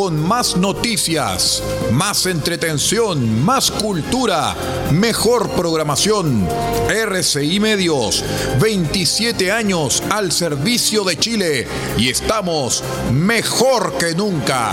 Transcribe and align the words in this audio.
con 0.00 0.26
más 0.26 0.56
noticias, 0.56 1.62
más 1.92 2.24
entretención, 2.24 3.44
más 3.44 3.70
cultura, 3.70 4.56
mejor 4.92 5.50
programación. 5.50 6.48
RCI 6.88 7.60
Medios, 7.60 8.24
27 8.62 9.52
años 9.52 10.02
al 10.08 10.32
servicio 10.32 11.04
de 11.04 11.18
Chile 11.18 11.66
y 11.98 12.08
estamos 12.08 12.82
mejor 13.12 13.92
que 13.98 14.14
nunca. 14.14 14.72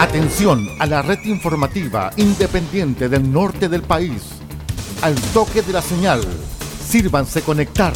Atención 0.00 0.68
a 0.80 0.86
la 0.86 1.02
red 1.02 1.20
informativa 1.26 2.10
independiente 2.16 3.08
del 3.08 3.30
norte 3.30 3.68
del 3.68 3.82
país. 3.82 4.24
Al 5.00 5.14
toque 5.32 5.62
de 5.62 5.72
la 5.72 5.80
señal, 5.80 6.22
sírvanse 6.88 7.42
conectar. 7.42 7.92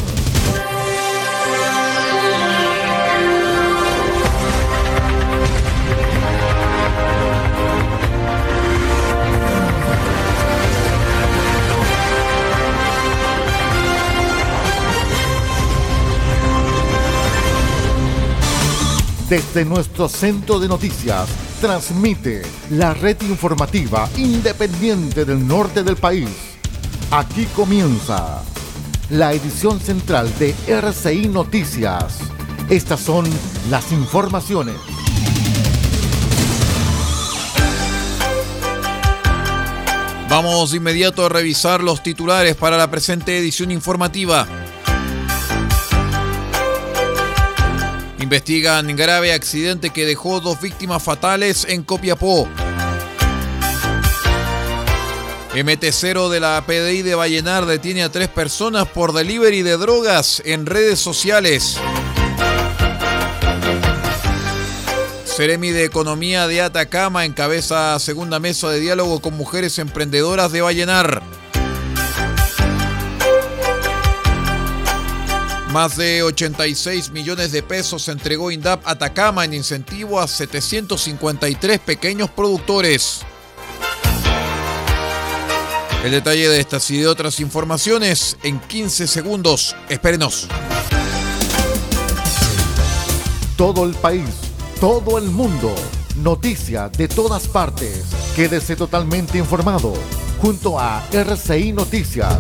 Desde 19.31 19.65
nuestro 19.65 20.11
centro 20.11 20.61
de 20.61 20.69
noticias, 20.69 21.27
transmite 21.63 22.43
la 22.69 22.93
red 22.93 23.17
informativa 23.23 24.07
independiente 24.19 25.25
del 25.25 25.49
norte 25.49 25.83
del 25.83 25.97
país. 25.97 26.29
Aquí 27.11 27.47
comienza 27.57 28.43
la 29.13 29.35
edición 29.35 29.79
central 29.79 30.33
de 30.39 30.55
RCI 30.67 31.29
Noticias. 31.29 32.21
Estas 32.71 32.99
son 32.99 33.27
las 33.69 33.93
informaciones. 33.93 34.77
Vamos 40.31 40.71
de 40.71 40.79
inmediato 40.79 41.27
a 41.27 41.29
revisar 41.29 41.83
los 41.83 42.03
titulares 42.03 42.57
para 42.57 42.79
la 42.79 42.91
presente 42.91 43.37
edición 43.37 43.71
informativa. 43.71 44.47
Investigan 48.19 48.97
grave 48.97 49.35
accidente 49.35 49.91
que 49.91 50.07
dejó 50.07 50.41
dos 50.41 50.59
víctimas 50.59 51.03
fatales 51.03 51.67
en 51.69 51.83
Copiapó. 51.83 52.49
MT0 55.55 56.31
de 56.31 56.41
la 56.41 56.65
PDI 56.67 57.03
de 57.03 57.15
Vallenar 57.15 57.67
detiene 57.67 58.03
a 58.03 58.11
tres 58.11 58.29
personas 58.29 58.89
por 58.89 59.13
delivery 59.13 59.61
de 59.61 59.77
drogas 59.77 60.41
en 60.47 60.65
redes 60.65 60.99
sociales. 60.99 61.77
Ceremi 65.27 65.69
de 65.71 65.85
Economía 65.85 66.47
de 66.47 66.63
Atacama 66.63 67.27
encabeza 67.27 67.99
segunda 67.99 68.39
mesa 68.39 68.71
de 68.71 68.81
diálogo 68.81 69.21
con 69.21 69.37
mujeres 69.37 69.79
emprendedoras 69.79 70.53
de 70.53 70.63
Vallenar. 70.63 71.23
Más 75.71 75.97
de 75.99 76.23
86 76.23 77.11
millones 77.11 77.53
de 77.53 77.63
pesos 77.63 78.09
entregó 78.09 78.51
INDAP 78.51 78.87
Atacama 78.87 79.45
en 79.45 79.53
incentivo 79.53 80.19
a 80.19 80.29
753 80.29 81.79
pequeños 81.79 82.31
productores. 82.31 83.27
El 86.03 86.11
detalle 86.11 86.49
de 86.49 86.59
estas 86.59 86.91
y 86.91 86.99
de 86.99 87.07
otras 87.07 87.39
informaciones 87.39 88.37
en 88.43 88.59
15 88.59 89.07
segundos. 89.07 89.77
Espérenos. 89.89 90.49
Todo 93.57 93.85
el 93.85 93.95
país, 93.95 94.25
todo 94.81 95.17
el 95.17 95.27
mundo, 95.27 95.73
noticias 96.17 96.91
de 96.91 97.07
todas 97.07 97.47
partes. 97.47 98.07
Quédese 98.35 98.75
totalmente 98.75 99.39
informado 99.39 99.95
junto 100.41 100.77
a 100.77 101.07
RCI 101.13 101.71
Noticias. 101.71 102.37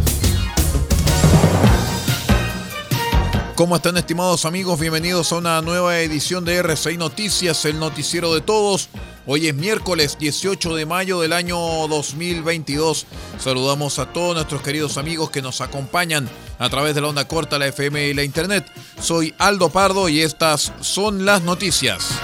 ¿Cómo 3.54 3.76
están 3.76 3.96
estimados 3.96 4.44
amigos? 4.44 4.80
Bienvenidos 4.80 5.30
a 5.30 5.36
una 5.36 5.62
nueva 5.62 6.00
edición 6.00 6.44
de 6.44 6.56
RCI 6.56 6.96
Noticias, 6.96 7.64
el 7.64 7.78
noticiero 7.78 8.34
de 8.34 8.40
todos. 8.40 8.88
Hoy 9.24 9.46
es 9.46 9.54
miércoles 9.54 10.16
18 10.18 10.74
de 10.74 10.84
mayo 10.84 11.20
del 11.20 11.32
año 11.32 11.56
2022. 11.86 13.06
Saludamos 13.38 14.00
a 14.00 14.12
todos 14.12 14.34
nuestros 14.34 14.62
queridos 14.62 14.98
amigos 14.98 15.30
que 15.30 15.42
nos 15.42 15.60
acompañan 15.60 16.28
a 16.58 16.68
través 16.68 16.96
de 16.96 17.02
la 17.02 17.08
onda 17.08 17.28
corta, 17.28 17.58
la 17.58 17.68
FM 17.68 18.08
y 18.08 18.14
la 18.14 18.24
Internet. 18.24 18.66
Soy 19.00 19.32
Aldo 19.38 19.68
Pardo 19.70 20.08
y 20.08 20.22
estas 20.22 20.72
son 20.80 21.24
las 21.24 21.42
noticias. 21.42 22.20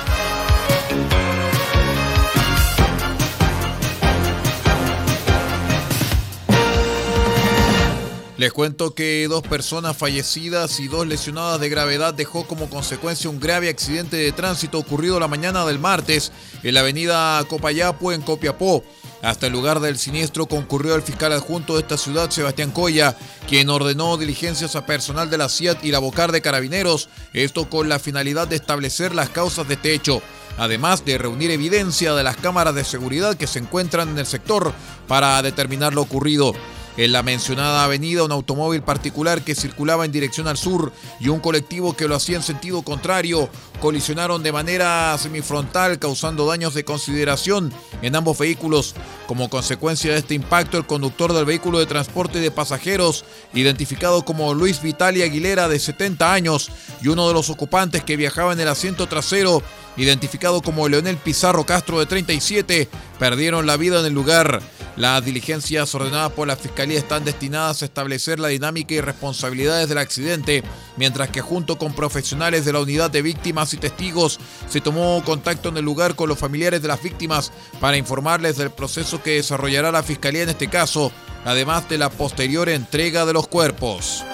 Les 8.39 8.53
cuento 8.53 8.95
que 8.95 9.27
dos 9.29 9.43
personas 9.43 9.97
fallecidas 9.97 10.79
y 10.79 10.87
dos 10.87 11.09
lesionadas 11.09 11.59
de 11.59 11.69
gravedad 11.69 12.15
dejó 12.15 12.47
como 12.47 12.71
consecuencia 12.71 13.29
un 13.29 13.41
grave 13.41 13.69
accidente 13.69 14.17
de 14.17 14.31
tránsito 14.31 14.79
ocurrido 14.79 15.19
la 15.19 15.27
mañana 15.27 15.67
del 15.67 15.81
martes 15.81 16.31
en 16.63 16.75
la 16.75 16.81
avenida 16.81 17.45
Copayapo 17.49 18.13
en 18.13 18.23
Copiapó. 18.23 18.85
Hasta 19.23 19.49
el 19.49 19.55
lugar 19.55 19.81
del 19.81 19.99
siniestro 19.99 20.47
concurrió 20.47 20.95
el 20.95 21.03
fiscal 21.03 21.33
adjunto 21.33 21.75
de 21.75 21.81
esta 21.81 21.99
ciudad, 21.99 22.31
Sebastián 22.31 22.71
Coya, 22.71 23.17
quien 23.49 23.71
ordenó 23.71 24.17
diligencias 24.17 24.77
a 24.77 24.87
personal 24.87 25.31
de 25.31 25.39
la 25.39 25.49
CIAT 25.49 25.85
y 25.85 25.91
la 25.91 25.99
Bocar 25.99 26.31
de 26.31 26.41
Carabineros, 26.41 27.09
esto 27.33 27.69
con 27.69 27.89
la 27.89 27.99
finalidad 27.99 28.47
de 28.47 28.55
establecer 28.55 29.17
las 29.17 29.31
causas 29.31 29.67
de 29.67 29.75
este 29.75 29.95
hecho 29.95 30.23
además 30.59 31.05
de 31.05 31.19
reunir 31.19 31.53
evidencia 31.53 32.15
de 32.15 32.25
las 32.25 32.37
cámaras 32.37 32.75
de 32.75 32.83
seguridad 32.85 33.37
que 33.37 33.47
se 33.47 33.61
encuentran 33.61 34.09
en 34.09 34.19
el 34.19 34.27
sector 34.27 34.73
para 35.07 35.41
determinar 35.41 35.95
lo 35.95 36.03
ocurrido. 36.03 36.53
En 36.99 37.13
la 37.13 37.23
mencionada 37.23 37.85
avenida, 37.85 38.25
un 38.25 38.33
automóvil 38.33 38.83
particular 38.83 39.43
que 39.43 39.55
circulaba 39.55 40.05
en 40.05 40.11
dirección 40.11 40.49
al 40.49 40.57
sur 40.57 40.93
y 41.21 41.29
un 41.29 41.39
colectivo 41.39 41.95
que 41.95 42.09
lo 42.09 42.17
hacía 42.17 42.35
en 42.35 42.43
sentido 42.43 42.83
contrario 42.83 43.49
colisionaron 43.79 44.43
de 44.43 44.51
manera 44.51 45.17
semifrontal, 45.17 46.01
causando 46.01 46.45
daños 46.45 46.75
de 46.75 46.85
consideración 46.85 47.73
en 48.03 48.17
ambos 48.17 48.37
vehículos. 48.37 48.97
Como 49.29 49.49
consecuencia 49.49 50.11
de 50.11 50.19
este 50.19 50.35
impacto, 50.35 50.77
el 50.77 50.87
conductor 50.87 51.33
del 51.33 51.45
vehículo 51.45 51.79
de 51.79 51.87
transporte 51.87 52.41
de 52.41 52.51
pasajeros, 52.51 53.25
identificado 53.55 54.25
como 54.25 54.53
Luis 54.53 54.83
Vitalia 54.83 55.27
Aguilera, 55.27 55.69
de 55.69 55.79
70 55.79 56.33
años, 56.33 56.69
y 57.01 57.07
uno 57.07 57.29
de 57.29 57.35
los 57.35 57.49
ocupantes 57.49 58.03
que 58.03 58.17
viajaba 58.17 58.53
en 58.53 58.59
el 58.59 58.67
asiento 58.67 59.07
trasero, 59.07 59.63
identificado 59.97 60.63
como 60.63 60.89
Leonel 60.89 61.17
Pizarro 61.17 61.65
Castro, 61.65 62.01
de 62.01 62.07
37, 62.07 62.89
perdieron 63.21 63.67
la 63.67 63.77
vida 63.77 64.01
en 64.01 64.07
el 64.07 64.15
lugar. 64.15 64.61
Las 64.99 65.25
diligencias 65.25 65.95
ordenadas 65.95 66.33
por 66.33 66.49
la 66.49 66.57
Fiscalía 66.57 66.99
están 66.99 67.25
destinadas 67.25 67.83
a 67.83 67.85
establecer 67.85 68.41
la 68.41 68.49
dinámica 68.49 68.95
y 68.95 69.01
responsabilidades 69.01 69.89
del 69.89 69.99
accidente, 69.99 70.65
mientras 70.97 71.31
que 71.31 71.41
junto 71.41 71.79
con 71.79 71.93
profesionales 71.93 72.65
de 72.65 72.73
la 72.73 72.81
unidad 72.81 73.09
de 73.09 73.23
víctimas 73.23 73.73
y 73.73 73.77
testigos 73.77 74.41
se 74.69 74.81
tomó 74.81 75.23
contacto 75.25 75.69
en 75.69 75.77
el 75.77 75.85
lugar 75.85 76.17
con 76.17 76.29
los 76.29 76.37
familiares 76.37 76.83
de 76.83 76.89
las 76.89 77.01
víctimas 77.01 77.53
para 77.81 77.97
informarles 77.97 78.57
del 78.57 78.71
proceso 78.71 79.23
que 79.23 79.37
desarrollará 79.37 79.93
la 79.93 80.03
Fiscalía 80.03 80.43
en 80.43 80.49
este 80.49 80.67
caso, 80.67 81.13
además 81.45 81.89
de 81.89 81.99
la 81.99 82.11
posterior 82.11 82.69
entrega 82.69 83.25
de 83.25 83.35
los 83.35 83.47
cuerpos. 83.47 84.25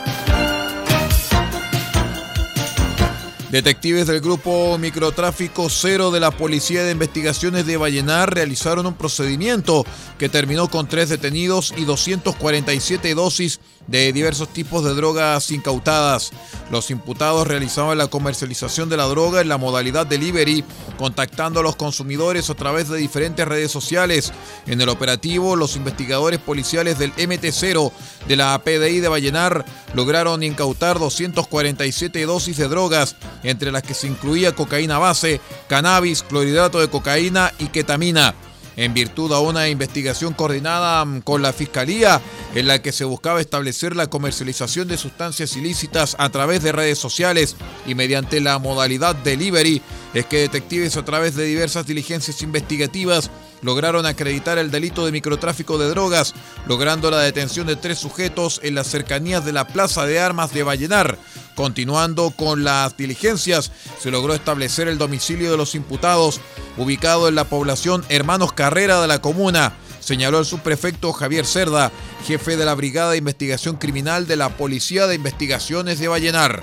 Detectives 3.54 4.08
del 4.08 4.20
grupo 4.20 4.76
Microtráfico 4.78 5.68
Cero 5.70 6.10
de 6.10 6.18
la 6.18 6.32
Policía 6.32 6.82
de 6.82 6.90
Investigaciones 6.90 7.64
de 7.64 7.76
Vallenar 7.76 8.34
realizaron 8.34 8.84
un 8.84 8.94
procedimiento 8.94 9.86
que 10.18 10.28
terminó 10.28 10.68
con 10.68 10.88
tres 10.88 11.08
detenidos 11.08 11.72
y 11.76 11.84
247 11.84 13.14
dosis 13.14 13.60
de 13.86 14.12
diversos 14.12 14.48
tipos 14.48 14.84
de 14.84 14.94
drogas 14.94 15.50
incautadas. 15.50 16.32
Los 16.70 16.90
imputados 16.90 17.46
realizaban 17.46 17.98
la 17.98 18.06
comercialización 18.06 18.88
de 18.88 18.96
la 18.96 19.04
droga 19.04 19.40
en 19.40 19.48
la 19.48 19.58
modalidad 19.58 20.06
delivery, 20.06 20.64
contactando 20.98 21.60
a 21.60 21.62
los 21.62 21.76
consumidores 21.76 22.50
a 22.50 22.54
través 22.54 22.88
de 22.88 22.98
diferentes 22.98 23.46
redes 23.46 23.70
sociales. 23.70 24.32
En 24.66 24.81
el 24.81 24.88
operativo, 24.88 25.56
los 25.56 25.76
investigadores 25.76 26.40
policiales 26.40 26.98
del 26.98 27.12
MT0 27.14 27.92
de 28.28 28.36
la 28.36 28.58
PDI 28.62 29.00
de 29.00 29.08
Vallenar 29.08 29.64
lograron 29.94 30.42
incautar 30.42 30.98
247 30.98 32.25
dosis 32.25 32.56
de 32.56 32.69
drogas, 32.69 33.16
entre 33.42 33.72
las 33.72 33.82
que 33.82 33.94
se 33.94 34.06
incluía 34.06 34.54
cocaína 34.54 34.98
base, 34.98 35.40
cannabis, 35.69 36.22
clorhidrato 36.22 36.81
de 36.81 36.88
cocaína 36.88 37.52
y 37.58 37.66
ketamina 37.66 38.34
en 38.76 38.94
virtud 38.94 39.32
a 39.32 39.40
una 39.40 39.68
investigación 39.68 40.34
coordinada 40.34 41.04
mm, 41.04 41.20
con 41.22 41.42
la 41.42 41.52
Fiscalía 41.52 42.20
en 42.54 42.66
la 42.66 42.82
que 42.82 42.92
se 42.92 43.04
buscaba 43.04 43.40
establecer 43.40 43.96
la 43.96 44.08
comercialización 44.08 44.88
de 44.88 44.96
sustancias 44.96 45.56
ilícitas 45.56 46.16
a 46.18 46.28
través 46.30 46.62
de 46.62 46.72
redes 46.72 46.98
sociales 46.98 47.56
y 47.86 47.94
mediante 47.94 48.40
la 48.40 48.58
modalidad 48.58 49.14
delivery, 49.16 49.82
es 50.14 50.26
que 50.26 50.38
detectives 50.38 50.96
a 50.96 51.04
través 51.04 51.34
de 51.34 51.44
diversas 51.44 51.86
diligencias 51.86 52.42
investigativas 52.42 53.30
lograron 53.62 54.06
acreditar 54.06 54.58
el 54.58 54.70
delito 54.70 55.04
de 55.04 55.12
microtráfico 55.12 55.78
de 55.78 55.88
drogas, 55.88 56.34
logrando 56.66 57.10
la 57.10 57.18
detención 57.18 57.66
de 57.66 57.76
tres 57.76 57.98
sujetos 57.98 58.60
en 58.62 58.74
las 58.74 58.86
cercanías 58.86 59.44
de 59.44 59.52
la 59.52 59.66
Plaza 59.66 60.06
de 60.06 60.20
Armas 60.20 60.52
de 60.52 60.62
Vallenar. 60.62 61.18
Continuando 61.54 62.30
con 62.30 62.64
las 62.64 62.96
diligencias, 62.96 63.70
se 64.00 64.10
logró 64.10 64.34
establecer 64.34 64.88
el 64.88 64.98
domicilio 64.98 65.50
de 65.50 65.56
los 65.56 65.74
imputados, 65.74 66.40
ubicado 66.76 67.28
en 67.28 67.36
la 67.36 67.44
población 67.44 68.04
Hermanos 68.08 68.52
Carrera 68.52 69.00
de 69.00 69.08
la 69.08 69.20
comuna, 69.20 69.74
señaló 70.00 70.40
el 70.40 70.44
subprefecto 70.44 71.12
Javier 71.12 71.46
Cerda, 71.46 71.90
jefe 72.26 72.56
de 72.56 72.64
la 72.64 72.74
Brigada 72.74 73.12
de 73.12 73.18
Investigación 73.18 73.76
Criminal 73.76 74.26
de 74.26 74.36
la 74.36 74.56
Policía 74.56 75.06
de 75.06 75.14
Investigaciones 75.14 75.98
de 75.98 76.08
Vallenar. 76.08 76.62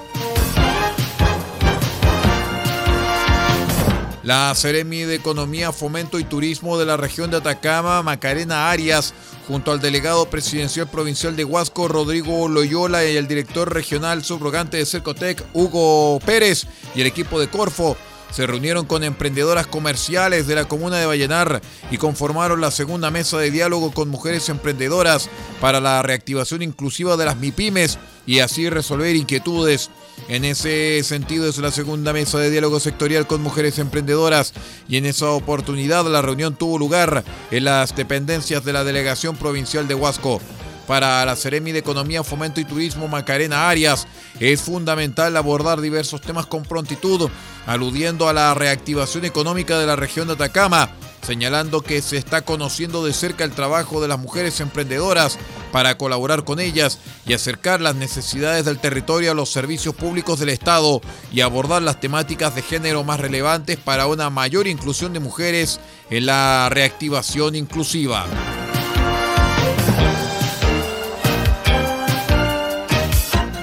La 4.23 4.53
Seremi 4.53 4.99
de 5.01 5.15
Economía, 5.15 5.71
Fomento 5.71 6.19
y 6.19 6.23
Turismo 6.23 6.77
de 6.77 6.85
la 6.85 6.95
región 6.95 7.31
de 7.31 7.37
Atacama, 7.37 8.03
Macarena 8.03 8.69
Arias, 8.69 9.15
junto 9.47 9.71
al 9.71 9.81
delegado 9.81 10.29
presidencial 10.29 10.87
provincial 10.87 11.35
de 11.35 11.43
Huasco, 11.43 11.87
Rodrigo 11.87 12.47
Loyola, 12.47 13.03
y 13.03 13.17
el 13.17 13.27
director 13.27 13.73
regional 13.73 14.23
subrogante 14.23 14.77
de 14.77 14.85
Cercotec, 14.85 15.43
Hugo 15.53 16.19
Pérez, 16.23 16.67
y 16.93 17.01
el 17.01 17.07
equipo 17.07 17.39
de 17.39 17.49
Corfo, 17.49 17.97
se 18.31 18.47
reunieron 18.47 18.85
con 18.85 19.03
emprendedoras 19.03 19.67
comerciales 19.67 20.47
de 20.47 20.55
la 20.55 20.65
comuna 20.65 20.97
de 20.97 21.05
Vallenar 21.05 21.61
y 21.89 21.97
conformaron 21.97 22.61
la 22.61 22.71
segunda 22.71 23.11
mesa 23.11 23.37
de 23.37 23.51
diálogo 23.51 23.91
con 23.91 24.07
mujeres 24.07 24.47
emprendedoras 24.49 25.29
para 25.59 25.81
la 25.81 26.01
reactivación 26.01 26.61
inclusiva 26.61 27.17
de 27.17 27.25
las 27.25 27.37
MIPIMES 27.37 27.99
y 28.25 28.39
así 28.39 28.69
resolver 28.69 29.15
inquietudes. 29.15 29.89
En 30.27 30.45
ese 30.45 31.03
sentido 31.03 31.49
es 31.49 31.57
la 31.57 31.71
segunda 31.71 32.13
mesa 32.13 32.37
de 32.39 32.49
diálogo 32.49 32.79
sectorial 32.79 33.27
con 33.27 33.41
mujeres 33.41 33.79
emprendedoras 33.79 34.53
y 34.87 34.97
en 34.97 35.05
esa 35.05 35.29
oportunidad 35.31 36.05
la 36.05 36.21
reunión 36.21 36.55
tuvo 36.55 36.77
lugar 36.77 37.23
en 37.49 37.65
las 37.65 37.95
dependencias 37.95 38.63
de 38.63 38.73
la 38.73 38.83
Delegación 38.83 39.35
Provincial 39.35 39.87
de 39.87 39.95
Huasco. 39.95 40.39
Para 40.87 41.25
la 41.25 41.35
Seremi 41.35 41.71
de 41.71 41.79
Economía, 41.79 42.23
Fomento 42.23 42.59
y 42.59 42.65
Turismo 42.65 43.07
Macarena 43.07 43.69
Arias 43.69 44.07
es 44.39 44.61
fundamental 44.61 45.37
abordar 45.37 45.79
diversos 45.79 46.21
temas 46.21 46.45
con 46.45 46.63
prontitud, 46.63 47.29
aludiendo 47.65 48.27
a 48.27 48.33
la 48.33 48.53
reactivación 48.53 49.25
económica 49.25 49.79
de 49.79 49.85
la 49.85 49.95
región 49.95 50.27
de 50.27 50.33
Atacama, 50.33 50.91
señalando 51.25 51.81
que 51.81 52.01
se 52.01 52.17
está 52.17 52.41
conociendo 52.41 53.05
de 53.05 53.13
cerca 53.13 53.43
el 53.43 53.51
trabajo 53.51 54.01
de 54.01 54.07
las 54.07 54.19
mujeres 54.19 54.59
emprendedoras 54.59 55.37
para 55.71 55.97
colaborar 55.97 56.43
con 56.43 56.59
ellas 56.59 56.99
y 57.25 57.33
acercar 57.33 57.81
las 57.81 57.95
necesidades 57.95 58.65
del 58.65 58.79
territorio 58.79 59.31
a 59.31 59.35
los 59.35 59.51
servicios 59.51 59.95
públicos 59.95 60.39
del 60.39 60.49
Estado 60.49 61.01
y 61.31 61.41
abordar 61.41 61.81
las 61.81 61.99
temáticas 61.99 62.55
de 62.55 62.61
género 62.61 63.03
más 63.03 63.19
relevantes 63.19 63.77
para 63.77 64.07
una 64.07 64.29
mayor 64.29 64.67
inclusión 64.67 65.13
de 65.13 65.19
mujeres 65.19 65.79
en 66.09 66.25
la 66.25 66.69
reactivación 66.69 67.55
inclusiva. 67.55 68.25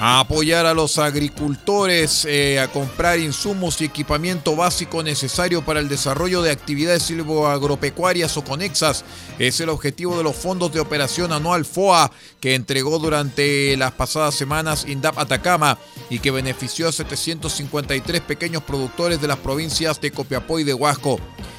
A 0.00 0.20
apoyar 0.20 0.66
a 0.66 0.74
los 0.74 0.98
agricultores 0.98 2.24
eh, 2.24 2.60
a 2.60 2.68
comprar 2.68 3.18
insumos 3.18 3.80
y 3.80 3.84
equipamiento 3.84 4.54
básico 4.54 5.02
necesario 5.02 5.64
para 5.64 5.80
el 5.80 5.88
desarrollo 5.88 6.42
de 6.42 6.50
actividades 6.50 7.02
silvoagropecuarias 7.04 8.36
o 8.36 8.44
conexas. 8.44 9.04
Es 9.38 9.60
el 9.60 9.68
objetivo 9.68 10.16
de 10.16 10.22
los 10.22 10.36
fondos 10.36 10.72
de 10.72 10.80
operación 10.80 11.32
anual 11.32 11.64
FOA 11.64 12.10
que 12.40 12.54
entregó 12.54 12.98
durante 12.98 13.76
las 13.76 13.92
pasadas 13.92 14.34
semanas 14.34 14.84
INDAP 14.86 15.18
Atacama 15.18 15.78
y 16.10 16.20
que 16.20 16.30
benefició 16.30 16.88
a 16.88 16.92
753 16.92 18.20
pequeños 18.22 18.62
productores 18.62 19.20
de 19.20 19.28
las 19.28 19.38
provincias 19.38 20.00
de 20.00 20.12
Copiapó 20.12 20.58
y 20.58 20.64
de 20.64 20.74
Huasco. 20.74 21.18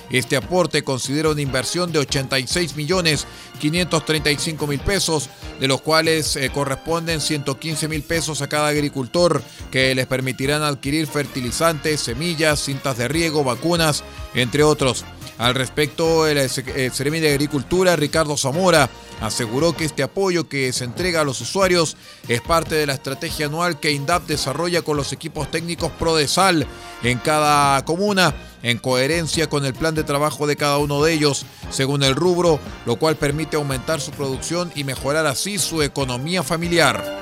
Este 0.10 0.36
aporte 0.36 0.84
considera 0.84 1.30
una 1.30 1.42
inversión 1.42 1.92
de 1.92 2.00
86 2.00 2.76
millones 2.76 3.28
535 3.60 4.68
mil 4.68 4.80
pesos, 4.80 5.30
de 5.60 5.68
los 5.68 5.82
cuales 5.82 6.36
eh, 6.36 6.50
corresponden 6.50 7.22
115 7.22 7.88
mil 7.88 8.02
pesos 8.04 8.42
a 8.42 8.48
cada 8.48 8.70
agricultor 8.70 9.44
que 9.72 9.94
les 9.94 10.08
permitirán 10.08 10.64
adquirir 10.64 11.08
fertilizantes, 11.08 12.00
semillas, 12.00 12.60
cintas 12.60 12.98
de 12.98 13.08
riego, 13.08 13.44
vacunas, 13.44 14.04
entre 14.34 14.64
otros. 14.64 15.06
Al 15.40 15.56
respecto, 15.56 16.28
el 16.28 16.50
Ceremi 16.92 17.22
de 17.22 17.30
Agricultura, 17.30 17.96
Ricardo 17.96 18.36
Zamora, 18.36 18.90
aseguró 19.22 19.72
que 19.72 19.86
este 19.86 20.04
apoyo 20.04 20.50
que 20.50 20.74
se 20.74 20.84
entrega 20.84 21.22
a 21.22 21.24
los 21.24 21.40
usuarios 21.40 21.96
es 22.28 22.42
parte 22.42 22.76
de 22.76 22.86
la 22.86 22.94
estrategia 22.94 23.46
anual 23.46 23.80
que 23.80 23.94
INDAP 23.94 24.28
desarrolla 24.28 24.82
con 24.82 24.98
los 24.98 25.14
equipos 25.14 25.50
técnicos 25.50 25.94
PRODESAL 25.94 26.68
en 27.04 27.20
cada 27.20 27.86
comuna, 27.86 28.36
en 28.64 28.80
coherencia 28.80 29.48
con 29.48 29.66
el 29.66 29.74
plan 29.74 29.96
de 29.96 30.04
trabajo 30.04 30.46
de 30.46 30.58
cada 30.58 30.78
uno 30.78 31.02
de 31.02 31.14
ellos, 31.14 31.46
según 31.72 32.04
el 32.04 32.16
rubro, 32.16 32.60
lo 32.86 32.98
cual 32.98 33.16
permite 33.16 33.56
aumentar 33.56 34.02
su 34.02 34.12
producción 34.12 34.74
y 34.76 34.84
mejorar 34.84 35.26
así 35.26 35.58
su 35.58 35.82
economía 35.82 36.44
familiar. 36.44 37.22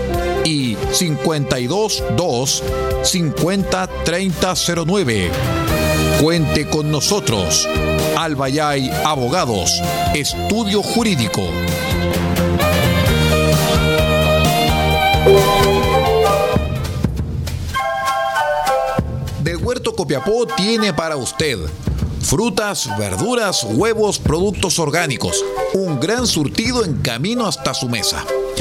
y 0.43 0.75
522 0.75 2.63
50 3.03 3.87
3009. 4.03 5.31
Cuente 6.21 6.69
con 6.69 6.91
nosotros. 6.91 7.67
Albayay 8.17 8.91
Abogados, 9.05 9.81
Estudio 10.13 10.83
Jurídico. 10.83 11.41
Del 19.43 19.57
Huerto 19.57 19.95
Copiapó 19.95 20.45
tiene 20.45 20.93
para 20.93 21.15
usted 21.15 21.57
frutas, 22.21 22.89
verduras, 22.97 23.65
huevos, 23.65 24.17
productos 24.19 24.79
orgánicos. 24.79 25.43
Un 25.73 25.99
gran 25.99 26.25
surtido 26.27 26.85
en 26.85 27.01
camino 27.01 27.45
hasta 27.45 27.73
su 27.73 27.89
mesa. 27.89 28.23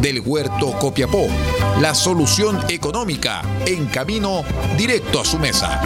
del 0.00 0.20
Huerto 0.20 0.72
Copiapó, 0.78 1.26
la 1.80 1.94
solución 1.94 2.58
económica 2.68 3.42
en 3.66 3.86
camino 3.86 4.44
directo 4.76 5.20
a 5.20 5.24
su 5.24 5.38
mesa. 5.38 5.80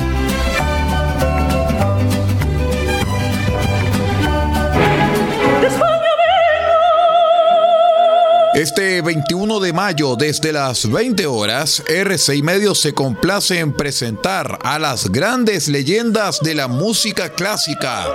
Este 8.59 9.03
21 9.03 9.61
de 9.61 9.73
mayo, 9.73 10.17
desde 10.17 10.53
las 10.53 10.91
20 10.91 11.27
horas, 11.27 11.81
RCI 11.87 12.43
Medio 12.43 12.75
se 12.75 12.93
complace 12.93 13.61
en 13.61 13.73
presentar 13.73 14.59
a 14.65 14.81
las 14.81 15.13
grandes 15.13 15.69
leyendas 15.69 16.41
de 16.41 16.57
la 16.57 16.67
música 16.67 17.31
clásica. 17.31 18.07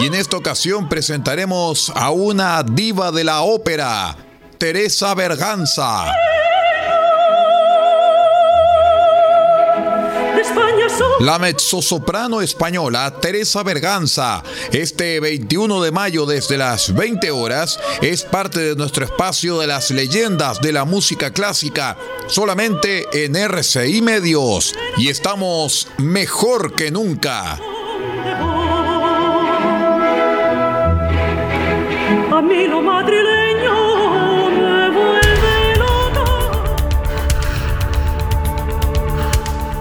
Y 0.00 0.06
en 0.06 0.14
esta 0.14 0.38
ocasión 0.38 0.88
presentaremos 0.88 1.92
a 1.94 2.10
una 2.10 2.62
diva 2.62 3.12
de 3.12 3.22
la 3.22 3.42
ópera, 3.42 4.16
Teresa 4.56 5.14
Berganza. 5.14 6.06
La 11.20 11.38
mezzosoprano 11.38 12.40
española 12.40 13.14
Teresa 13.20 13.62
Berganza, 13.62 14.42
este 14.72 15.20
21 15.20 15.82
de 15.82 15.90
mayo 15.90 16.24
desde 16.24 16.56
las 16.56 16.94
20 16.94 17.30
horas, 17.30 17.78
es 18.00 18.22
parte 18.22 18.60
de 18.60 18.76
nuestro 18.76 19.04
espacio 19.04 19.58
de 19.58 19.66
las 19.66 19.90
leyendas 19.90 20.62
de 20.62 20.72
la 20.72 20.86
música 20.86 21.30
clásica, 21.30 21.98
solamente 22.26 23.06
en 23.12 23.36
RCI 23.36 24.00
Medios. 24.00 24.74
Y 24.96 25.10
estamos 25.10 25.88
mejor 25.98 26.74
que 26.74 26.90
nunca. 26.90 27.60
Lo 32.40 32.80
madrileño 32.80 34.48
me 34.48 34.90
vuelve 34.90 35.76
loca. 35.76 36.24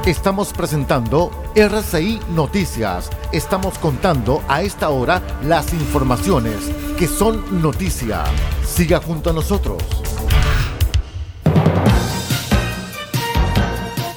Estamos 0.05 0.51
presentando 0.51 1.31
RCI 1.55 2.19
Noticias. 2.35 3.09
Estamos 3.31 3.79
contando 3.79 4.43
a 4.49 4.61
esta 4.61 4.89
hora 4.89 5.21
las 5.45 5.71
informaciones 5.71 6.69
que 6.97 7.07
son 7.07 7.61
noticia. 7.61 8.25
Siga 8.67 8.99
junto 8.99 9.29
a 9.29 9.33
nosotros. 9.33 9.81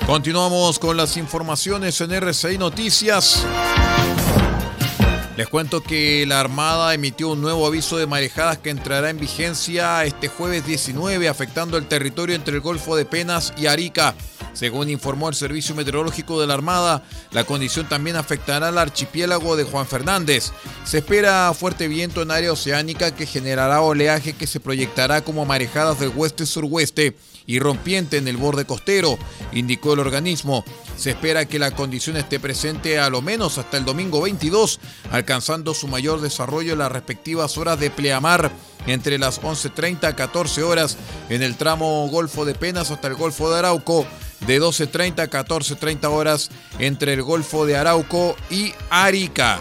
Continuamos 0.05 0.81
con 0.81 0.97
las 0.97 1.17
informaciones 1.17 2.01
en 2.01 2.11
RCI 2.11 2.59
Noticias. 2.59 3.47
Les 5.43 5.49
cuento 5.49 5.83
que 5.83 6.25
la 6.25 6.39
Armada 6.39 6.95
emitió 6.95 7.31
un 7.31 7.41
nuevo 7.41 7.67
aviso 7.67 7.97
de 7.97 8.07
marejadas 8.07 8.59
que 8.59 8.71
entrará 8.71 9.11
en 9.11 9.19
vigencia 9.19 10.05
este 10.05 10.29
jueves 10.29 10.65
19, 10.65 11.29
afectando 11.29 11.77
el 11.77 11.89
territorio 11.89 12.37
entre 12.37 12.55
el 12.55 12.61
Golfo 12.61 12.95
de 12.95 13.07
Penas 13.07 13.53
y 13.57 13.67
Arica. 13.67 14.15
Según 14.53 14.89
informó 14.89 15.29
el 15.29 15.35
Servicio 15.35 15.75
Meteorológico 15.75 16.41
de 16.41 16.47
la 16.47 16.55
Armada, 16.55 17.03
la 17.33 17.43
condición 17.43 17.89
también 17.89 18.15
afectará 18.15 18.69
al 18.69 18.79
archipiélago 18.79 19.57
de 19.57 19.65
Juan 19.65 19.89
Fernández. 19.89 20.53
Se 20.85 20.99
espera 20.99 21.53
fuerte 21.59 21.89
viento 21.89 22.23
en 22.23 22.31
área 22.31 22.53
oceánica 22.53 23.13
que 23.13 23.27
generará 23.27 23.81
oleaje 23.81 24.35
que 24.35 24.47
se 24.47 24.61
proyectará 24.61 25.25
como 25.25 25.45
marejadas 25.45 25.99
del 25.99 26.13
oeste-suroeste 26.17 27.17
y 27.32 27.32
rompiente 27.59 28.17
en 28.17 28.29
el 28.29 28.37
borde 28.37 28.65
costero, 28.65 29.19
indicó 29.53 29.95
el 29.95 30.01
organismo. 30.01 30.65
Se 30.97 31.11
espera 31.11 31.47
que 31.47 31.59
la 31.59 31.73
condición 31.73 32.17
esté 32.17 32.39
presente 32.39 32.99
a 32.99 33.11
lo 33.11 33.23
menos 33.23 33.59
hasta 33.59 33.77
el 33.77 33.85
domingo 33.85 34.21
22, 34.23 34.81
alcanzando 35.11 35.75
su 35.75 35.89
mayor 35.89 36.21
desarrollo 36.21 36.73
en 36.73 36.79
las 36.79 36.93
respectivas 36.93 37.59
horas 37.59 37.79
de 37.81 37.91
pleamar 37.91 38.53
entre 38.87 39.19
las 39.19 39.41
11.30 39.41 40.05
a 40.05 40.17
14 40.17 40.63
horas 40.63 40.97
en 41.29 41.43
el 41.43 41.57
tramo 41.57 42.09
Golfo 42.09 42.45
de 42.45 42.55
Penas 42.55 42.91
hasta 42.91 43.09
el 43.09 43.15
Golfo 43.15 43.51
de 43.51 43.59
Arauco, 43.59 44.07
de 44.47 44.61
12.30 44.61 45.21
a 45.21 45.31
14.30 45.31 46.05
horas 46.07 46.51
entre 46.79 47.13
el 47.15 47.23
Golfo 47.23 47.67
de 47.67 47.77
Arauco 47.77 48.37
y 48.51 48.73
Arica. 48.91 49.61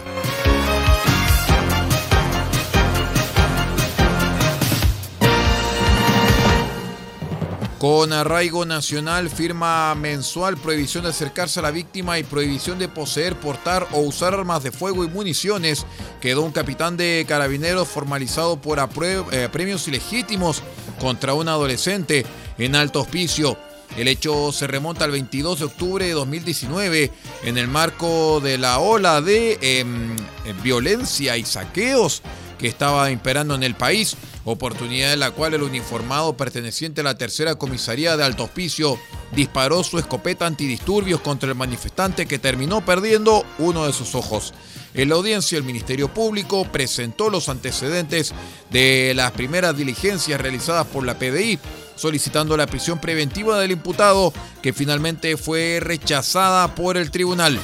Con 7.82 8.12
arraigo 8.12 8.64
nacional, 8.64 9.28
firma 9.28 9.92
mensual, 9.96 10.56
prohibición 10.56 11.02
de 11.02 11.10
acercarse 11.10 11.58
a 11.58 11.64
la 11.64 11.72
víctima 11.72 12.16
y 12.16 12.22
prohibición 12.22 12.78
de 12.78 12.86
poseer, 12.86 13.34
portar 13.34 13.88
o 13.90 14.02
usar 14.02 14.34
armas 14.34 14.62
de 14.62 14.70
fuego 14.70 15.02
y 15.02 15.08
municiones. 15.08 15.84
Quedó 16.20 16.42
un 16.42 16.52
capitán 16.52 16.96
de 16.96 17.24
carabineros 17.26 17.88
formalizado 17.88 18.60
por 18.60 18.78
eh, 18.78 19.48
premios 19.50 19.88
ilegítimos 19.88 20.62
contra 21.00 21.34
un 21.34 21.48
adolescente 21.48 22.24
en 22.56 22.76
alto 22.76 23.00
hospicio. 23.00 23.58
El 23.96 24.06
hecho 24.06 24.52
se 24.52 24.68
remonta 24.68 25.04
al 25.04 25.10
22 25.10 25.58
de 25.58 25.64
octubre 25.64 26.06
de 26.06 26.12
2019 26.12 27.10
en 27.42 27.58
el 27.58 27.66
marco 27.66 28.38
de 28.38 28.58
la 28.58 28.78
ola 28.78 29.20
de 29.20 29.58
em, 29.60 30.14
violencia 30.62 31.36
y 31.36 31.44
saqueos 31.44 32.22
que 32.60 32.68
estaba 32.68 33.10
imperando 33.10 33.56
en 33.56 33.64
el 33.64 33.74
país 33.74 34.16
oportunidad 34.44 35.12
en 35.12 35.20
la 35.20 35.30
cual 35.30 35.54
el 35.54 35.62
uniformado 35.62 36.36
perteneciente 36.36 37.00
a 37.00 37.04
la 37.04 37.18
tercera 37.18 37.54
comisaría 37.54 38.16
de 38.16 38.24
Alto 38.24 38.44
Hospicio 38.44 38.98
disparó 39.34 39.82
su 39.84 39.98
escopeta 39.98 40.46
antidisturbios 40.46 41.20
contra 41.20 41.48
el 41.48 41.54
manifestante 41.54 42.26
que 42.26 42.38
terminó 42.38 42.84
perdiendo 42.84 43.44
uno 43.58 43.86
de 43.86 43.92
sus 43.92 44.14
ojos. 44.14 44.52
En 44.94 45.08
la 45.08 45.14
audiencia, 45.14 45.56
el 45.56 45.64
Ministerio 45.64 46.12
Público 46.12 46.66
presentó 46.70 47.30
los 47.30 47.48
antecedentes 47.48 48.34
de 48.70 49.12
las 49.16 49.32
primeras 49.32 49.76
diligencias 49.76 50.40
realizadas 50.40 50.86
por 50.86 51.06
la 51.06 51.18
PDI, 51.18 51.58
solicitando 51.96 52.56
la 52.56 52.66
prisión 52.66 53.00
preventiva 53.00 53.58
del 53.58 53.70
imputado, 53.70 54.34
que 54.60 54.72
finalmente 54.72 55.36
fue 55.36 55.78
rechazada 55.80 56.74
por 56.74 56.98
el 56.98 57.10
tribunal. 57.10 57.58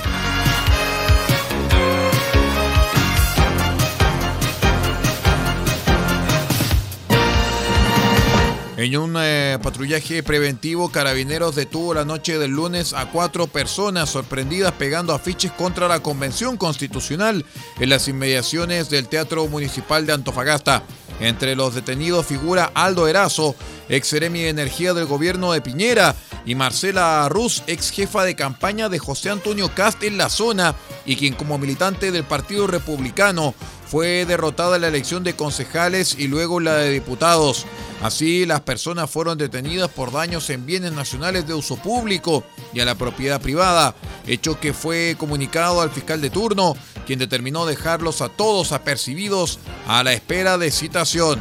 En 8.79 8.97
un 8.97 9.17
eh, 9.19 9.59
patrullaje 9.61 10.23
preventivo, 10.23 10.93
Carabineros 10.93 11.57
detuvo 11.57 11.95
la 11.95 12.05
noche 12.05 12.39
del 12.39 12.53
lunes 12.53 12.93
a 12.93 13.11
cuatro 13.11 13.49
personas 13.49 14.09
sorprendidas 14.09 14.71
pegando 14.71 15.13
afiches 15.13 15.51
contra 15.51 15.89
la 15.89 15.99
Convención 15.99 16.57
Constitucional 16.57 17.45
en 17.81 17.89
las 17.89 18.07
inmediaciones 18.07 18.89
del 18.89 19.09
Teatro 19.09 19.49
Municipal 19.49 20.07
de 20.07 20.13
Antofagasta. 20.13 20.85
Entre 21.19 21.57
los 21.57 21.75
detenidos 21.75 22.25
figura 22.25 22.71
Aldo 22.73 23.09
Erazo, 23.09 23.57
ex 23.89 24.07
seremi 24.07 24.43
de 24.43 24.51
energía 24.51 24.95
del 24.95 25.07
gobierno 25.07 25.51
de 25.51 25.61
Piñera, 25.61 26.15
y 26.47 26.55
Marcela 26.55 27.29
Ruz, 27.29 27.65
ex 27.67 27.91
jefa 27.91 28.25
de 28.25 28.37
campaña 28.37 28.89
de 28.89 29.01
José 29.01 29.29
Antonio 29.31 29.75
Cast 29.75 30.05
en 30.05 30.17
la 30.19 30.29
zona, 30.29 30.77
y 31.05 31.17
quien 31.17 31.35
como 31.35 31.59
militante 31.59 32.13
del 32.13 32.23
Partido 32.23 32.69
Republicano 32.69 33.55
fue 33.91 34.27
derrotada 34.27 34.79
la 34.79 34.89
elección 34.89 35.25
de 35.25 35.35
concejales 35.35 36.15
y 36.19 36.29
luego 36.29 36.61
la 36.61 36.77
de 36.77 36.91
diputados. 36.91 37.65
Así, 38.03 38.45
las 38.45 38.61
personas 38.61 39.11
fueron 39.11 39.39
detenidas 39.39 39.89
por 39.89 40.13
daños 40.13 40.51
en 40.51 40.67
bienes 40.67 40.93
nacionales 40.93 41.47
de 41.47 41.55
uso 41.55 41.77
público 41.77 42.45
y 42.75 42.81
a 42.81 42.85
la 42.85 42.97
propiedad 42.97 43.41
privada, 43.41 43.95
hecho 44.27 44.61
que 44.61 44.75
fue 44.75 45.17
comunicado 45.19 45.81
al 45.81 45.91
fiscal 45.91 46.21
de 46.21 46.31
turno, 46.31 46.77
quien 47.07 47.19
determinó 47.19 47.65
dejarlos 47.65 48.21
a 48.21 48.29
todos 48.29 48.73
apercibidos 48.73 49.59
a 49.87 50.05
la 50.05 50.13
espera 50.13 50.59
de 50.59 50.71
citación. 50.71 51.41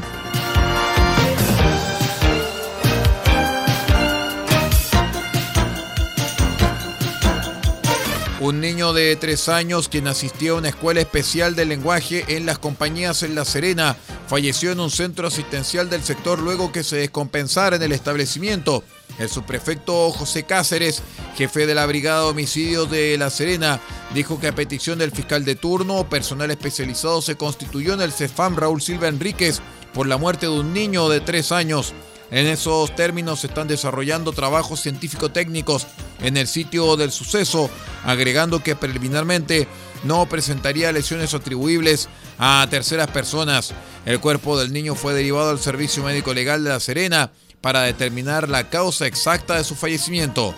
Un 8.48 8.62
niño 8.62 8.94
de 8.94 9.14
tres 9.18 9.50
años 9.50 9.90
quien 9.90 10.08
asistió 10.08 10.56
a 10.56 10.60
una 10.60 10.70
escuela 10.70 11.02
especial 11.02 11.54
de 11.54 11.66
lenguaje 11.66 12.24
en 12.30 12.46
las 12.46 12.60
compañías 12.60 13.22
en 13.24 13.36
La 13.36 13.44
Serena 13.44 13.98
falleció 14.30 14.72
en 14.72 14.80
un 14.80 14.90
centro 14.90 15.28
asistencial 15.28 15.90
del 15.90 16.02
sector 16.02 16.40
luego 16.40 16.72
que 16.72 16.86
se 16.86 16.96
descompensara 16.96 17.76
en 17.76 17.84
el 17.84 17.92
establecimiento. 17.92 18.86
El 19.20 19.28
subprefecto 19.28 20.12
José 20.12 20.44
Cáceres, 20.44 21.04
jefe 21.36 21.66
de 21.66 21.76
la 21.76 21.86
Brigada 21.88 22.22
de 22.22 22.30
Homicidios 22.30 22.90
de 22.90 23.18
La 23.18 23.30
Serena, 23.30 23.82
dijo 24.14 24.40
que 24.40 24.48
a 24.48 24.56
petición 24.56 24.98
del 24.98 25.12
fiscal 25.12 25.44
de 25.44 25.56
turno, 25.56 26.08
personal 26.10 26.50
especializado 26.50 27.22
se 27.22 27.36
constituyó 27.36 27.96
en 27.96 28.02
el 28.02 28.14
CEFAM 28.14 28.56
Raúl 28.56 28.82
Silva 28.82 29.10
Enríquez 29.10 29.60
por 29.94 30.08
la 30.08 30.16
muerte 30.16 30.46
de 30.46 30.54
un 30.54 30.72
niño 30.72 31.10
de 31.10 31.20
tres 31.20 31.52
años. 31.52 31.94
En 32.32 32.48
esos 32.48 32.96
términos 32.96 33.42
se 33.42 33.48
están 33.48 33.68
desarrollando 33.68 34.32
trabajos 34.32 34.80
científico-técnicos 34.80 35.86
en 36.22 36.38
el 36.38 36.48
sitio 36.48 36.96
del 36.98 37.12
suceso, 37.12 37.70
agregando 38.04 38.64
que 38.64 38.76
preliminarmente 38.76 39.68
no 40.04 40.28
presentaría 40.28 40.92
lesiones 40.92 41.34
atribuibles 41.34 42.10
a 42.40 42.66
terceras 42.70 43.08
personas. 43.08 43.74
El 44.06 44.20
cuerpo 44.20 44.58
del 44.58 44.72
niño 44.72 44.96
fue 44.96 45.14
derivado 45.14 45.50
al 45.50 45.60
Servicio 45.60 46.04
Médico 46.04 46.34
Legal 46.34 46.64
de 46.64 46.70
La 46.70 46.80
Serena 46.80 47.32
para 47.62 47.82
determinar 47.82 48.50
la 48.50 48.70
causa 48.70 49.08
exacta 49.08 49.56
de 49.56 49.64
su 49.64 49.76
fallecimiento. 49.76 50.54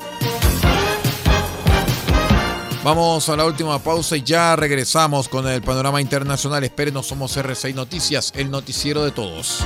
Vamos 2.84 3.28
a 3.28 3.36
la 3.36 3.46
última 3.46 3.78
pausa 3.80 4.16
y 4.16 4.24
ya 4.24 4.56
regresamos 4.56 5.28
con 5.28 5.48
el 5.48 5.62
panorama 5.62 6.00
internacional. 6.00 6.64
Espérenos, 6.64 7.08
somos 7.08 7.36
R6 7.36 7.74
Noticias, 7.74 8.32
el 8.36 8.50
noticiero 8.50 9.04
de 9.04 9.12
todos. 9.12 9.66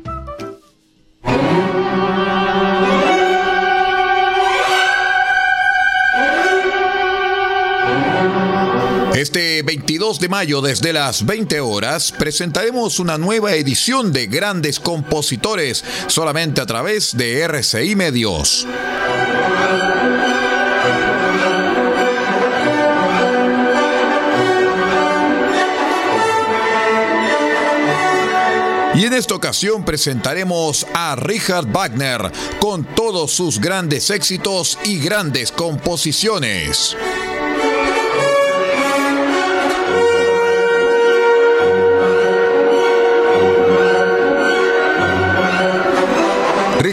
Este 9.21 9.61
22 9.61 10.19
de 10.19 10.29
mayo 10.29 10.61
desde 10.61 10.93
las 10.93 11.27
20 11.27 11.59
horas 11.59 12.11
presentaremos 12.11 12.97
una 12.97 13.19
nueva 13.19 13.53
edición 13.53 14.11
de 14.11 14.25
Grandes 14.25 14.79
Compositores 14.79 15.83
solamente 16.07 16.59
a 16.59 16.65
través 16.65 17.15
de 17.15 17.41
RCI 17.41 17.95
Medios. 17.95 18.65
Y 28.95 29.05
en 29.05 29.13
esta 29.13 29.35
ocasión 29.35 29.85
presentaremos 29.85 30.87
a 30.95 31.15
Richard 31.15 31.67
Wagner 31.71 32.31
con 32.59 32.83
todos 32.83 33.31
sus 33.31 33.59
grandes 33.59 34.09
éxitos 34.09 34.79
y 34.83 34.97
grandes 34.97 35.51
composiciones. 35.51 36.97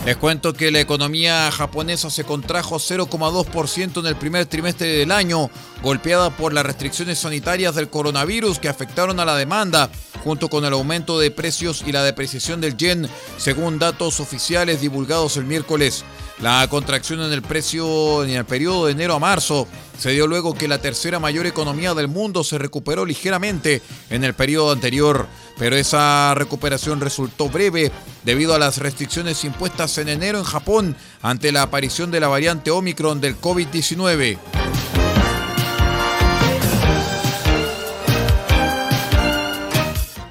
Les 0.06 0.18
cuento 0.18 0.54
que 0.54 0.70
la 0.70 0.82
economía 0.82 1.50
japonesa 1.50 2.12
se 2.12 2.26
contrajo 2.26 2.76
0,2% 2.76 4.02
en 4.02 4.06
el 4.06 4.16
primer 4.16 4.46
trimestre 4.46 4.86
del 4.86 5.12
año, 5.12 5.50
golpeada 5.82 6.30
por 6.30 6.54
las 6.54 6.64
restricciones 6.64 7.18
sanitarias 7.18 7.74
del 7.74 7.90
coronavirus 7.90 8.60
que 8.60 8.70
afectaron 8.70 9.20
a 9.20 9.26
la 9.26 9.36
demanda, 9.36 9.90
junto 10.26 10.50
con 10.50 10.66
el 10.66 10.74
aumento 10.74 11.20
de 11.20 11.30
precios 11.30 11.84
y 11.86 11.92
la 11.92 12.04
depreciación 12.04 12.60
del 12.60 12.76
yen, 12.76 13.08
según 13.38 13.78
datos 13.78 14.20
oficiales 14.20 14.82
divulgados 14.82 15.38
el 15.38 15.46
miércoles. 15.46 16.04
La 16.42 16.68
contracción 16.68 17.22
en 17.22 17.32
el 17.32 17.44
precio 17.44 18.24
en 18.24 18.32
el 18.32 18.44
periodo 18.44 18.88
de 18.88 18.94
enero 18.94 19.14
a 19.14 19.20
marzo 19.20 19.68
se 20.00 20.10
dio 20.10 20.26
luego 20.26 20.56
que 20.56 20.68
la 20.68 20.80
tercera 20.80 21.20
mayor 21.20 21.46
economía 21.46 21.94
del 21.94 22.08
mundo 22.08 22.44
se 22.44 22.58
recuperó 22.58 23.06
ligeramente 23.06 23.84
en 24.10 24.24
el 24.24 24.34
periodo 24.34 24.72
anterior, 24.72 25.28
pero 25.60 25.76
esa 25.76 26.34
recuperación 26.34 27.02
resultó 27.02 27.48
breve 27.48 27.92
debido 28.24 28.56
a 28.56 28.60
las 28.60 28.80
restricciones 28.80 29.44
impuestas 29.44 29.96
en 30.00 30.10
enero 30.10 30.40
en 30.40 30.44
Japón 30.44 30.98
ante 31.22 31.52
la 31.52 31.62
aparición 31.62 32.10
de 32.10 32.20
la 32.20 32.30
variante 32.30 32.72
Omicron 32.72 33.22
del 33.22 33.40
COVID-19. 33.40 34.40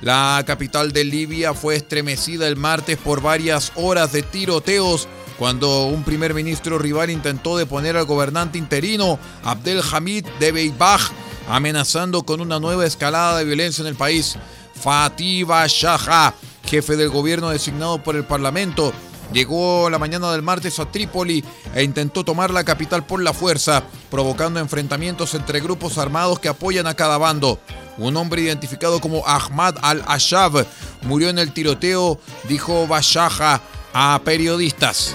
La 0.04 0.44
capital 0.46 0.92
de 0.92 1.02
Libia 1.02 1.54
fue 1.54 1.76
estremecida 1.76 2.46
el 2.46 2.56
martes 2.56 2.98
por 2.98 3.22
varias 3.22 3.72
horas 3.74 4.12
de 4.12 4.22
tiroteos 4.22 5.08
cuando 5.38 5.86
un 5.86 6.04
primer 6.04 6.34
ministro 6.34 6.78
rival 6.78 7.08
intentó 7.08 7.56
deponer 7.56 7.96
al 7.96 8.04
gobernante 8.04 8.58
interino 8.58 9.18
Abdel 9.42 9.80
Hamid 9.90 10.26
de 10.38 10.52
Beibach, 10.52 11.10
amenazando 11.48 12.22
con 12.22 12.42
una 12.42 12.60
nueva 12.60 12.84
escalada 12.84 13.38
de 13.38 13.46
violencia 13.46 13.80
en 13.80 13.88
el 13.88 13.94
país. 13.94 14.36
Fatih 14.74 15.46
Shaha, 15.46 16.34
jefe 16.66 16.96
del 16.96 17.08
gobierno 17.08 17.48
designado 17.48 18.02
por 18.02 18.14
el 18.14 18.24
Parlamento, 18.24 18.92
llegó 19.32 19.88
la 19.88 19.98
mañana 19.98 20.30
del 20.32 20.42
martes 20.42 20.78
a 20.80 20.84
Trípoli 20.84 21.42
e 21.74 21.82
intentó 21.82 22.24
tomar 22.24 22.50
la 22.50 22.64
capital 22.64 23.06
por 23.06 23.22
la 23.22 23.32
fuerza, 23.32 23.82
provocando 24.10 24.60
enfrentamientos 24.60 25.32
entre 25.32 25.60
grupos 25.60 25.96
armados 25.96 26.40
que 26.40 26.48
apoyan 26.48 26.86
a 26.86 26.92
cada 26.92 27.16
bando. 27.16 27.58
Un 27.98 28.16
hombre 28.16 28.42
identificado 28.42 29.00
como 29.00 29.26
Ahmad 29.26 29.76
al-Ashab 29.82 30.66
murió 31.02 31.28
en 31.28 31.38
el 31.38 31.52
tiroteo, 31.52 32.18
dijo 32.48 32.86
Bashaja 32.86 33.60
a 33.92 34.20
periodistas. 34.24 35.14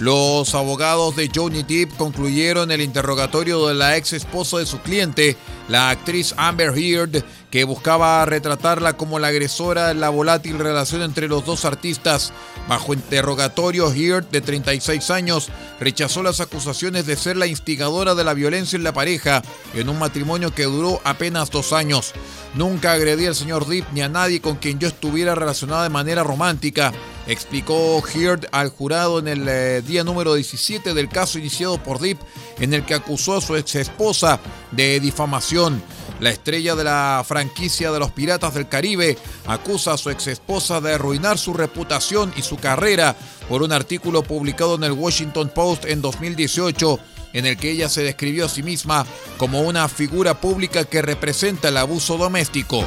Los 0.00 0.54
abogados 0.54 1.16
de 1.16 1.28
Johnny 1.34 1.64
Depp 1.64 1.96
concluyeron 1.96 2.70
el 2.70 2.80
interrogatorio 2.80 3.66
de 3.66 3.74
la 3.74 3.96
ex 3.96 4.12
esposa 4.12 4.58
de 4.58 4.66
su 4.66 4.78
cliente, 4.78 5.36
la 5.66 5.90
actriz 5.90 6.34
Amber 6.36 6.72
Heard, 6.78 7.24
que 7.50 7.64
buscaba 7.64 8.24
retratarla 8.24 8.92
como 8.92 9.18
la 9.18 9.28
agresora 9.28 9.90
en 9.90 10.00
la 10.00 10.10
volátil 10.10 10.60
relación 10.60 11.02
entre 11.02 11.26
los 11.26 11.44
dos 11.44 11.64
artistas. 11.64 12.32
Bajo 12.68 12.94
interrogatorio, 12.94 13.92
Heard, 13.92 14.28
de 14.30 14.40
36 14.40 15.10
años, 15.10 15.48
rechazó 15.80 16.22
las 16.22 16.40
acusaciones 16.40 17.04
de 17.04 17.16
ser 17.16 17.36
la 17.36 17.48
instigadora 17.48 18.14
de 18.14 18.22
la 18.22 18.34
violencia 18.34 18.76
en 18.76 18.84
la 18.84 18.92
pareja 18.92 19.42
en 19.74 19.88
un 19.88 19.98
matrimonio 19.98 20.54
que 20.54 20.64
duró 20.64 21.00
apenas 21.02 21.50
dos 21.50 21.72
años. 21.72 22.12
Nunca 22.54 22.92
agredí 22.92 23.26
al 23.26 23.34
señor 23.34 23.66
Depp 23.66 23.92
ni 23.92 24.02
a 24.02 24.08
nadie 24.08 24.40
con 24.40 24.56
quien 24.56 24.78
yo 24.78 24.86
estuviera 24.86 25.34
relacionada 25.34 25.82
de 25.82 25.90
manera 25.90 26.22
romántica, 26.22 26.92
explicó 27.28 28.02
Heard 28.06 28.48
al 28.52 28.70
jurado 28.70 29.18
en 29.18 29.28
el 29.28 29.48
eh, 29.48 29.82
día 29.82 30.02
número 30.02 30.34
17 30.34 30.94
del 30.94 31.08
caso 31.08 31.38
iniciado 31.38 31.80
por 31.82 32.00
Depp, 32.00 32.20
en 32.58 32.74
el 32.74 32.84
que 32.84 32.94
acusó 32.94 33.36
a 33.36 33.40
su 33.40 33.54
ex 33.54 33.76
esposa 33.76 34.40
de 34.72 34.98
difamación. 34.98 35.82
La 36.20 36.30
estrella 36.30 36.74
de 36.74 36.84
la 36.84 37.24
franquicia 37.26 37.92
de 37.92 38.00
los 38.00 38.10
Piratas 38.10 38.54
del 38.54 38.68
Caribe 38.68 39.16
acusa 39.46 39.92
a 39.92 39.98
su 39.98 40.10
ex 40.10 40.26
esposa 40.26 40.80
de 40.80 40.94
arruinar 40.94 41.38
su 41.38 41.54
reputación 41.54 42.32
y 42.36 42.42
su 42.42 42.56
carrera 42.56 43.14
por 43.48 43.62
un 43.62 43.72
artículo 43.72 44.22
publicado 44.22 44.74
en 44.74 44.84
el 44.84 44.92
Washington 44.92 45.52
Post 45.54 45.84
en 45.84 46.00
2018 46.00 46.98
en 47.34 47.46
el 47.46 47.56
que 47.56 47.70
ella 47.70 47.88
se 47.88 48.02
describió 48.02 48.46
a 48.46 48.48
sí 48.48 48.62
misma 48.62 49.06
como 49.36 49.60
una 49.60 49.88
figura 49.88 50.40
pública 50.40 50.84
que 50.84 51.02
representa 51.02 51.68
el 51.68 51.76
abuso 51.76 52.16
doméstico. 52.16 52.86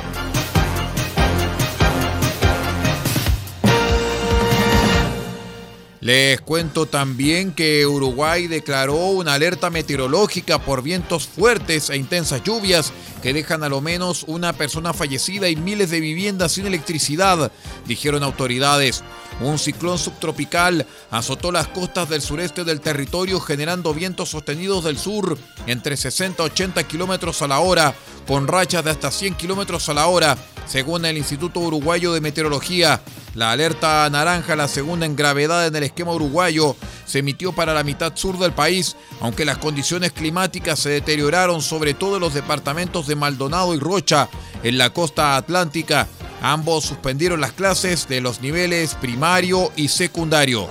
Les 6.01 6.41
cuento 6.41 6.87
también 6.87 7.51
que 7.51 7.85
Uruguay 7.85 8.47
declaró 8.47 8.95
una 8.95 9.35
alerta 9.35 9.69
meteorológica 9.69 10.57
por 10.57 10.81
vientos 10.81 11.27
fuertes 11.27 11.91
e 11.91 11.97
intensas 11.97 12.43
lluvias 12.43 12.91
que 13.21 13.33
dejan 13.33 13.63
a 13.63 13.69
lo 13.69 13.81
menos 13.81 14.23
una 14.27 14.51
persona 14.51 14.93
fallecida 14.93 15.47
y 15.47 15.55
miles 15.55 15.91
de 15.91 15.99
viviendas 15.99 16.53
sin 16.53 16.65
electricidad, 16.65 17.51
dijeron 17.85 18.23
autoridades. 18.23 19.03
Un 19.41 19.59
ciclón 19.59 19.99
subtropical 19.99 20.87
azotó 21.11 21.51
las 21.51 21.67
costas 21.67 22.09
del 22.09 22.23
sureste 22.23 22.63
del 22.63 22.81
territorio 22.81 23.39
generando 23.39 23.93
vientos 23.93 24.29
sostenidos 24.29 24.83
del 24.83 24.97
sur 24.97 25.37
entre 25.67 25.97
60 25.97 26.41
y 26.41 26.45
80 26.47 26.83
kilómetros 26.87 27.43
a 27.43 27.47
la 27.47 27.59
hora, 27.59 27.93
con 28.25 28.47
rachas 28.47 28.83
de 28.83 28.89
hasta 28.89 29.11
100 29.11 29.35
kilómetros 29.35 29.87
a 29.87 29.93
la 29.93 30.07
hora, 30.07 30.35
según 30.65 31.05
el 31.05 31.17
Instituto 31.17 31.59
Uruguayo 31.59 32.11
de 32.11 32.21
Meteorología. 32.21 33.01
La 33.33 33.51
alerta 33.51 34.09
naranja, 34.09 34.57
la 34.57 34.67
segunda 34.67 35.05
en 35.05 35.15
gravedad 35.15 35.65
en 35.65 35.75
el 35.75 35.83
esquema 35.83 36.13
uruguayo, 36.13 36.75
se 37.05 37.19
emitió 37.19 37.53
para 37.53 37.73
la 37.73 37.83
mitad 37.83 38.15
sur 38.15 38.37
del 38.37 38.51
país, 38.51 38.97
aunque 39.21 39.45
las 39.45 39.57
condiciones 39.57 40.11
climáticas 40.11 40.79
se 40.79 40.89
deterioraron 40.89 41.61
sobre 41.61 41.93
todo 41.93 42.15
en 42.15 42.21
los 42.21 42.33
departamentos 42.33 43.07
de 43.07 43.15
Maldonado 43.15 43.73
y 43.73 43.79
Rocha, 43.79 44.27
en 44.63 44.77
la 44.77 44.89
costa 44.89 45.37
atlántica. 45.37 46.07
Ambos 46.41 46.85
suspendieron 46.85 47.39
las 47.39 47.53
clases 47.53 48.07
de 48.09 48.19
los 48.19 48.41
niveles 48.41 48.95
primario 48.95 49.71
y 49.77 49.87
secundario. 49.87 50.69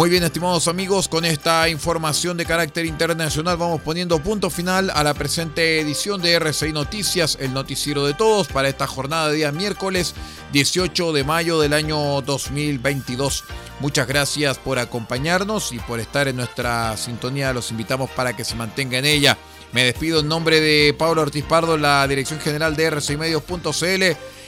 Muy 0.00 0.08
bien, 0.08 0.22
estimados 0.22 0.66
amigos, 0.66 1.08
con 1.08 1.26
esta 1.26 1.68
información 1.68 2.38
de 2.38 2.46
carácter 2.46 2.86
internacional 2.86 3.58
vamos 3.58 3.82
poniendo 3.82 4.18
punto 4.22 4.48
final 4.48 4.90
a 4.94 5.04
la 5.04 5.12
presente 5.12 5.78
edición 5.78 6.22
de 6.22 6.32
RCI 6.32 6.72
Noticias, 6.72 7.36
el 7.38 7.52
noticiero 7.52 8.06
de 8.06 8.14
todos, 8.14 8.48
para 8.48 8.70
esta 8.70 8.86
jornada 8.86 9.28
de 9.28 9.36
día 9.36 9.52
miércoles 9.52 10.14
18 10.54 11.12
de 11.12 11.22
mayo 11.22 11.60
del 11.60 11.74
año 11.74 12.22
2022. 12.22 13.44
Muchas 13.80 14.08
gracias 14.08 14.56
por 14.56 14.78
acompañarnos 14.78 15.70
y 15.70 15.78
por 15.80 16.00
estar 16.00 16.28
en 16.28 16.36
nuestra 16.36 16.96
sintonía. 16.96 17.52
Los 17.52 17.70
invitamos 17.70 18.08
para 18.08 18.34
que 18.34 18.44
se 18.44 18.54
mantenga 18.54 18.96
en 18.96 19.04
ella. 19.04 19.36
Me 19.72 19.84
despido 19.84 20.20
en 20.20 20.28
nombre 20.28 20.62
de 20.62 20.94
Pablo 20.94 21.20
Ortiz 21.20 21.44
Pardo, 21.44 21.76
la 21.76 22.08
dirección 22.08 22.40
general 22.40 22.74
de 22.74 22.88
RCImedios.cl 22.88 24.02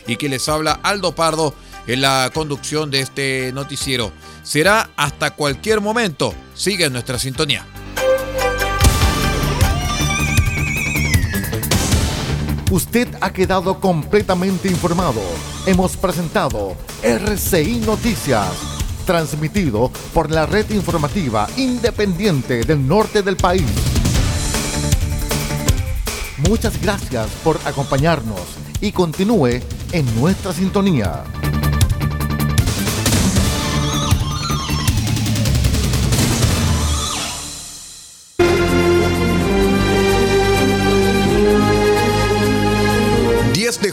y 0.07 0.17
que 0.17 0.29
les 0.31 0.49
habla 0.49 0.81
Aldo 0.83 1.15
Pardo 1.15 1.55
en 1.87 2.01
la 2.01 2.31
conducción 2.33 2.91
de 2.91 3.01
este 3.01 3.53
noticiero. 3.53 4.13
Será 4.43 4.91
hasta 4.97 5.33
cualquier 5.33 5.81
momento. 5.81 6.35
Sigue 6.55 6.87
en 6.87 6.93
nuestra 6.93 7.19
sintonía. 7.19 7.67
Usted 12.73 13.07
ha 13.21 13.31
quedado 13.35 13.81
completamente 13.81 14.69
informado. 14.69 15.21
Hemos 15.67 15.97
presentado 15.99 16.75
RCI 17.03 17.81
Noticias, 17.81 18.49
transmitido 19.05 19.91
por 20.15 20.31
la 20.31 20.47
red 20.47 20.71
informativa 20.71 21.47
independiente 21.59 22.65
del 22.65 22.89
norte 22.89 23.21
del 23.21 23.37
país. 23.37 23.67
Muchas 26.49 26.81
gracias 26.81 27.29
por 27.45 27.61
acompañarnos 27.67 28.41
y 28.81 28.91
continúe 28.91 29.61
en 29.93 30.21
nuestra 30.21 30.55
sintonía. 30.55 31.25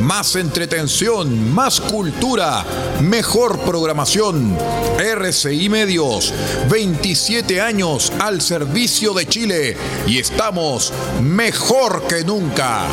más 0.00 0.36
entretención, 0.36 1.52
más 1.52 1.80
cultura, 1.80 2.64
mejor 3.02 3.60
programación. 3.60 4.56
RCI 4.98 5.68
Medios, 5.68 6.32
27 6.70 7.60
años 7.60 8.12
al 8.18 8.40
servicio 8.40 9.14
de 9.14 9.26
Chile 9.26 9.76
y 10.06 10.18
estamos 10.18 10.92
mejor 11.22 12.06
que 12.06 12.24
nunca. 12.24 12.86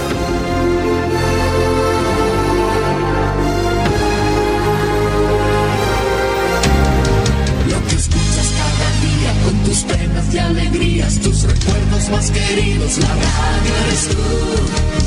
Lo 7.69 7.87
que 7.87 7.95
escuchas 7.95 8.51
cada 8.57 8.91
día 9.01 9.43
con 9.43 9.63
tus 9.63 9.79
penas 9.79 10.33
y 10.33 10.37
alegrías, 10.37 11.19
tus 11.19 11.43
recuerdos 11.43 12.09
más 12.09 12.31
queridos, 12.31 12.97
la 12.99 13.07
radio 13.07 13.75
eres 13.85 14.09
tú. 14.09 15.06